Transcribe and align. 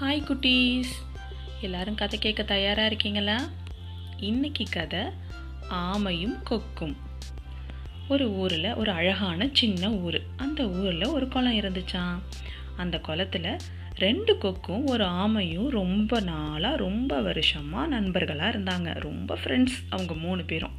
Hi 0.00 0.24
குட்டீஸ். 0.24 1.18
எல்லாரும் 1.60 1.94
கதை 1.94 2.18
கேட்க 2.18 2.42
தயாராக 2.42 2.86
இருக்கீங்களா? 2.86 3.48
இன்னைக்கு 4.16 4.64
கதை 4.70 5.00
ஆமையும் 5.70 6.42
கொக்கும். 6.42 6.96
ஒரு 8.08 8.30
ஊரில் 8.30 8.74
ஒரு 8.74 8.90
அழகான 8.90 9.48
சின்ன 9.52 9.90
ஊர். 9.90 10.20
அந்த 10.36 10.68
ஊரில் 10.68 11.06
ஒரு 11.06 11.28
குளம் 11.28 11.58
இருந்துச்சாம் 11.58 12.18
அந்த 12.76 13.00
குளத்துல 13.06 13.58
ரெண்டு 13.94 14.38
கொக்கும் 14.38 14.86
ஒரு 14.86 15.04
ஆமையும் 15.04 15.68
ரொம்ப 15.68 16.20
நாளாக 16.20 16.76
ரொம்ப 16.76 17.20
வருஷமாக 17.20 17.86
நண்பர்களாக 17.86 18.58
இருந்தாங்க. 18.58 19.00
ரொம்ப 19.00 19.38
ஃப்ரெண்ட்ஸ் 19.44 19.78
அவங்க 19.88 20.14
மூணு 20.14 20.44
பேரும். 20.44 20.72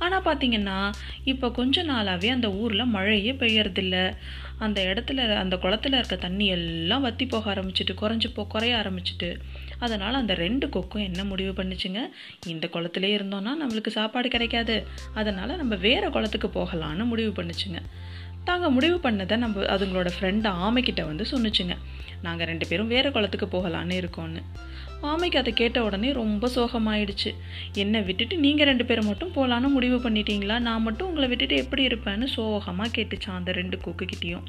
ஆனால் 0.00 0.24
பார்த்தீங்கன்னா 0.24 0.76
இப்போ 1.24 1.46
கொஞ்ச 1.50 1.82
நாளாகவே 1.82 2.28
அந்த 2.28 2.48
ஊரில் 2.52 2.92
மழையே 2.94 3.32
பெய்யறதில்ல. 3.32 3.96
அந்த 4.58 4.78
இடத்துல 4.82 5.26
அந்த 5.42 5.56
குளத்துல 5.56 5.98
இருக்க 6.00 6.16
தண்ணி 6.16 6.46
எல்லாம் 6.46 7.04
வத்தி 7.06 7.26
போக 7.26 7.54
ஆரம்பிச்சிட்டு 7.54 7.94
குறைஞ்சி 8.00 8.28
போ 8.34 8.42
குறைய 8.46 8.74
ஆரம்பிச்சிட்டு 8.76 9.28
அதனால் 9.78 10.14
அந்த 10.14 10.34
ரெண்டு 10.34 10.68
கொக்கும் 10.68 11.06
என்ன 11.08 11.24
முடிவு 11.24 11.52
பண்ணுச்சுங்க? 11.62 12.00
இந்த 12.46 12.68
குளத்துலே 12.72 13.10
இருந்தோன்னா 13.18 13.52
நம்மளுக்கு 13.62 13.92
சாப்பாடு 13.98 14.28
கிடைக்காது. 14.28 14.76
அதனால் 15.14 15.56
நம்ம 15.56 15.74
வேறு 15.86 16.10
குளத்துக்கு 16.10 16.50
போகலான்னு 16.58 17.04
முடிவு 17.04 17.32
பண்ணுச்சுங்க. 17.38 17.80
தாங்க 18.44 18.70
முடிவு 18.70 18.96
பண்ணதை 18.96 19.36
நம்ம 19.36 19.62
அதுங்களோட 19.74 20.08
ஃப்ரெண்டு 20.16 20.48
ஆமைக்கிட்ட 20.66 21.02
வந்து 21.06 21.24
சொன்னுச்சுங்க. 21.30 21.74
நாங்கள் 22.22 22.46
ரெண்டு 22.46 22.66
பேரும் 22.66 22.88
வேறு 22.88 23.12
குளத்துக்கு 23.12 23.46
போகலான்னு 23.46 23.94
இருக்கோன்னு. 24.00 24.40
ஆமைக்கு 25.02 25.36
அதை 25.36 25.52
கேட்ட 25.52 25.84
உடனே 25.84 26.12
ரொம்ப 26.12 26.48
சோகமாயிடுச்சு. 26.54 27.30
என்னை 27.72 28.00
விட்டுட்டு 28.02 28.36
நீங்கள் 28.36 28.66
ரெண்டு 28.66 28.84
பேரும் 28.84 29.06
மட்டும் 29.06 29.32
போகலான்னு 29.34 29.68
முடிவு 29.68 30.10
பண்ணிட்டீங்களா? 30.10 30.58
நான் 30.58 30.82
மட்டும் 30.82 31.08
உங்களை 31.08 31.28
விட்டுட்டு 31.28 31.56
எப்படி 31.56 31.86
இருப்பேன்னு 31.86 32.24
சோகமாக 32.24 32.90
கேட்டுச்சான் 32.96 33.38
அந்த 33.40 33.52
ரெண்டு 33.52 33.78
கொக்குக்கிட்டேயும் 33.84 34.46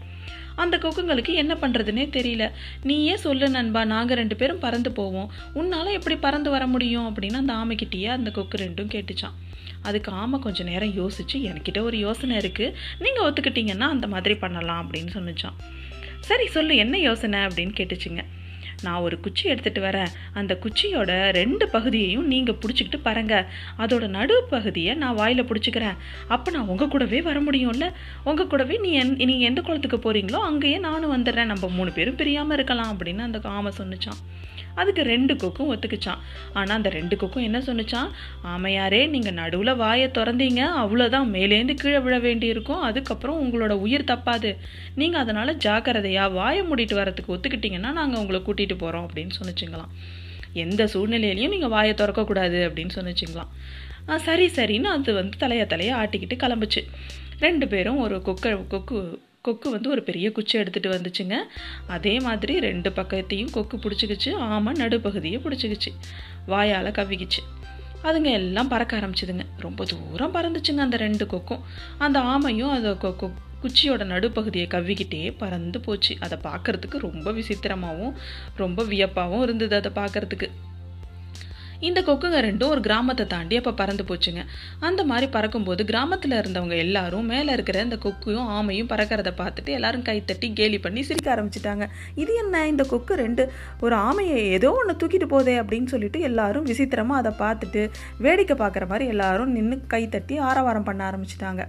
அந்த 0.56 0.78
கொக்குங்களுக்கு 0.78 1.34
என்ன 1.34 1.54
பண்ணுறதுனே 1.62 2.06
தெரியல. 2.18 2.52
நீயே 2.84 3.18
சொல்லு 3.18 3.50
நண்பா 3.50 3.86
நாங்கள் 3.86 4.18
ரெண்டு 4.18 4.36
பேரும் 4.36 4.60
பறந்து 4.60 4.92
போவோம். 4.92 5.32
உன்னால் 5.54 5.96
எப்படி 5.98 6.16
பறந்து 6.16 6.50
வர 6.50 6.68
முடியும்? 6.68 7.16
அப்படின்னு 7.16 7.42
அந்த 7.44 7.54
ஆமைக்கிட்டேயே 7.54 8.10
அந்த 8.18 8.32
கொக்கு 8.32 8.58
ரெண்டும் 8.58 8.92
கேட்டுச்சான். 8.96 9.38
அதுக்கு 9.82 10.12
ஆமாம் 10.12 10.42
கொஞ்சம் 10.42 10.68
நேரம் 10.68 10.98
யோசிச்சு 10.98 11.38
என்கிட்ட 11.50 11.80
ஒரு 11.82 11.98
யோசனை 11.98 12.38
இருக்குது 12.38 12.76
நீங்கள் 13.00 13.26
ஒத்துக்கிட்டீங்கன்னா 13.28 13.88
அந்த 13.96 14.08
மாதிரி 14.08 14.36
பண்ணலாம் 14.36 14.82
அப்படின்னு 14.84 15.12
சொன்னிச்சான். 15.14 15.58
சரி 16.20 16.48
சொல்லு 16.48 16.76
என்ன 16.76 17.00
யோசனை 17.00 17.40
அப்படின்னு 17.40 17.74
கேட்டுச்சுங்க. 17.80 18.24
நான் 18.86 19.02
ஒரு 19.06 19.18
குச்சி 19.26 19.44
எடுத்துகிட்டு 19.52 19.82
வரேன். 19.88 20.12
அந்த 20.40 20.54
குச்சியோட 20.64 21.12
ரெண்டு 21.40 21.68
பகுதியையும் 21.76 22.28
நீங்கள் 22.34 22.60
பிடிச்சிக்கிட்டு 22.62 23.00
பாருங்க. 23.08 23.36
அதோட 23.84 24.08
நடு 24.18 24.38
பகுதியை 24.54 24.96
நான் 25.04 25.18
வாயில் 25.22 25.48
பிடிச்சிக்கிறேன். 25.52 26.00
அப்போ 26.36 26.52
நான் 26.58 26.70
உங்கள் 26.74 26.92
கூடவே 26.96 27.22
வர 27.30 27.40
முடியும்ல? 27.48 27.88
உங்கள் 28.30 28.52
கூடவே 28.54 28.78
நீ 28.86 28.92
என் 29.02 29.16
நீங்கள் 29.32 29.50
எந்த 29.52 29.62
குளத்துக்கு 29.70 30.00
போகிறீங்களோ 30.06 30.42
அங்கேயே 30.50 30.80
நானும் 30.88 31.16
வந்துடுறேன். 31.16 31.52
நம்ம 31.54 31.70
மூணு 31.80 31.94
பேரும் 32.00 32.20
பிரியாமல் 32.22 32.58
இருக்கலாம் 32.58 32.94
அப்படின்னு 32.94 33.28
அந்த 33.30 33.42
ஆமை 33.58 33.74
சொன்னிச்சான் 33.82 34.22
அதுக்கு 34.82 35.02
ரெண்டு 35.04 35.34
கொக்கும் 35.42 35.70
ஒத்துக்குச்சான் 35.72 36.20
ஆனால் 36.58 36.76
அந்த 36.78 36.90
ரெண்டு 36.96 37.16
கொக்கும் 37.22 37.46
என்ன 37.48 37.60
சொன்னிச்சான் 37.66 38.10
ஆமையாரே 38.52 39.02
நீங்கள் 39.14 39.36
நடுவில் 39.40 39.72
வாயை 39.82 40.06
திறந்தீங்க. 40.18 40.62
அவ்வளோதான் 40.84 41.28
மேலேருந்து 41.34 41.74
கீழே 41.82 42.00
விழ 42.06 42.16
வேண்டியிருக்கும். 42.26 42.84
அதுக்கப்புறம் 42.90 43.40
உங்களோட 43.44 43.74
உயிர் 43.86 44.08
தப்பாது. 44.12 44.52
நீங்கள் 45.02 45.22
அதனால் 45.24 45.52
ஜாக்கிரதையாக 45.66 46.36
வாயை 46.38 46.62
மூடிட்டு 46.70 46.98
வரத்துக்கு 47.00 47.34
ஒத்துக்கிட்டீங்கன்னா 47.36 47.92
நாங்கள் 48.00 48.22
உங்களை 48.22 48.42
கூட்டிகிட்டு 48.46 48.71
போகிறோம் 48.76 49.10
அப்படின்னு 49.14 49.30
சொன்னிச்சுங்களாம். 49.42 49.92
எந்த 50.54 50.84
சூழ்நிலையிலையும் 50.84 51.50
நீங்கள் 51.50 51.70
வாயை 51.70 51.94
திறக்கக்கூடாது 51.94 52.60
அப்படின்னு 52.70 52.90
சொன்னிச்சுங்களாம். 52.96 54.18
சரி 54.18 54.48
சரின்னு 54.48 54.84
அது 54.84 55.14
வந்து 55.14 55.38
தலையை 55.38 55.66
தலையை 55.66 55.96
ஆட்டிக்கிட்டு 55.96 56.38
கிளம்புச்சு. 56.44 56.88
ரெண்டு 57.40 57.68
பேரும் 57.68 57.98
ஒரு 57.98 58.18
கொக்கை 58.18 58.68
கொக்கு 58.68 59.22
கொக்கு 59.42 59.70
வந்து 59.70 59.90
ஒரு 59.90 60.04
பெரிய 60.04 60.32
குச்சி 60.32 60.60
எடுத்துகிட்டு 60.60 60.96
வந்துச்சுங்க. 60.96 61.36
அதே 61.88 62.20
மாதிரி 62.20 62.60
ரெண்டு 62.60 62.90
பக்கத்தையும் 62.90 63.52
கொக்கு 63.52 63.78
பிடிச்சிக்கிச்சு 63.78 64.36
ஆமை 64.36 64.74
நடுப்பகுதியை 64.74 65.40
பிடிச்சிக்கிச்சு. 65.40 65.92
வாயால் 66.46 66.92
கவ்விக்கிச்சு. 66.92 67.42
அதுங்க 68.04 68.32
எல்லாம் 68.32 68.68
பறக்க 68.68 69.00
ஆரம்பிச்சுதுங்க. 69.00 69.46
ரொம்ப 69.58 69.86
தூரம் 69.86 70.34
பறந்துச்சுங்க 70.34 70.78
அந்த 70.78 70.98
ரெண்டு 70.98 71.28
கொக்கும். 71.28 71.64
அந்த 71.98 72.20
ஆமையும் 72.20 72.70
அந்த 72.70 72.94
கொக்கு 72.94 73.32
குச்சியோட 73.64 74.04
நடுப்பகுதியை 74.14 74.68
கவ்விக்கிட்டே 74.76 75.22
பறந்து 75.44 75.80
போச்சு. 75.86 76.16
அதை 76.26 76.38
பார்க்கறதுக்கு 76.50 77.06
ரொம்ப 77.08 77.32
விசித்திரமாகவும் 77.40 78.18
ரொம்ப 78.64 78.84
வியப்பாகவும் 78.92 79.46
இருந்தது 79.48 79.76
அதை 79.82 79.92
பார்க்கறதுக்கு. 80.02 80.50
இந்த 81.88 82.00
கொக்குங்க 82.08 82.40
ரெண்டும் 82.46 82.72
ஒரு 82.74 82.82
கிராமத்தை 82.88 83.24
தாண்டி 83.32 83.56
அப்போ 83.60 83.72
பறந்து 83.80 84.04
போச்சுங்க. 84.10 84.42
அந்த 84.88 85.02
மாதிரி 85.12 85.28
பறக்கும்போது 85.36 85.82
கிராமத்தில் 85.92 86.36
இருந்தவங்க 86.40 86.76
எல்லாரும் 86.84 87.30
மேலே 87.32 87.52
இருக்கிற 87.56 87.78
இந்த 87.88 87.98
கொக்கையும் 88.04 88.50
ஆமையும் 88.58 88.90
பறக்கிறத 88.92 89.32
பார்த்துட்டு 89.40 89.72
எல்லாரும் 89.78 90.06
கைத்தட்டி 90.10 90.50
கேலி 90.60 90.80
பண்ணி 90.84 91.04
சிரிக்க 91.08 91.30
ஆரம்பிச்சிட்டாங்க. 91.36 91.86
இது 92.24 92.34
என்ன? 92.44 92.62
இந்த 92.74 92.84
கொக்கு 92.92 93.16
ரெண்டு 93.24 93.46
ஒரு 93.86 93.96
ஆமையை 94.10 94.38
ஏதோ 94.58 94.72
ஒன்று 94.82 94.96
தூக்கிட்டு 95.04 95.30
போதே 95.34 95.56
அப்படின்னு 95.62 95.94
சொல்லிட்டு 95.94 96.22
எல்லாரும் 96.30 96.68
விசித்திரமாக 96.72 97.24
அதை 97.24 97.32
பார்த்துட்டு 97.44 97.84
வேடிக்கை 98.28 98.58
பார்க்குற 98.62 98.88
மாதிரி 98.92 99.08
எல்லாரும் 99.16 99.56
நின்று 99.58 99.80
கைத்தட்டி 99.96 100.38
ஆரவாரம் 100.50 100.88
பண்ண 100.90 101.04
ஆரம்பிச்சிட்டாங்க. 101.10 101.64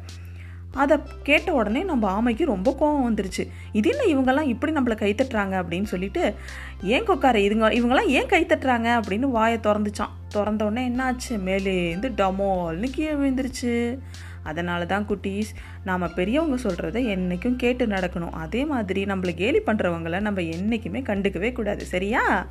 அதை 0.75 0.99
கேட்ட 1.23 1.53
உடனே 1.53 1.83
நம்ம 1.83 2.23
ஆமைக்கு 2.23 2.45
ரொம்ப 2.45 2.77
கோவம் 2.81 3.11
வந்துருச்சு. 3.11 3.49
இது 3.73 3.95
என்ன 3.99 4.21
இவங்கெல்லாம் 4.21 4.47
இப்படி 4.47 4.73
நம்மளை 4.73 4.95
கைத்தட்டுறாங்க 4.95 5.55
அப்படின்னு 5.63 5.83
சொல்லிட்டு 5.83 6.35
ஏன் 6.83 7.07
கொக்கார 7.07 7.37
இதுங்க 7.47 7.71
இவங்கெல்லாம் 7.71 8.07
ஏன் 8.07 8.27
கைத்தட்டுறாங்க? 8.27 9.01
அப்படின்னு 9.01 9.31
வாயை 9.31 9.59
திறந்துச்சான் 9.59 10.15
திறந்த 10.29 10.65
உடனே 10.65 10.89
என்னாச்சு? 10.89 11.31
மேலேருந்து 11.31 12.13
டமோல்னு 12.17 12.91
கீழே 12.91 13.13
விழுந்துருச்சு. 13.13 13.99
அதனால 14.43 14.87
தான் 14.87 15.07
குட்டீஸ் 15.09 15.51
நாம் 15.85 16.15
பெரியவங்க 16.15 16.57
சொல்கிறத 16.63 17.01
என்றைக்கும் 17.15 17.57
கேட்டு 17.57 17.87
நடக்கணும். 17.87 18.31
அதே 18.31 18.65
மாதிரி 18.65 19.05
நம்மளை 19.05 19.35
கேலி 19.35 19.59
பண்ணுறவங்கள 19.59 20.21
நம்ம 20.21 20.41
என்றைக்குமே 20.41 21.01
கண்டுக்கவே 21.01 21.53
கூடாது. 21.53 21.85
சரியா? 21.85 22.47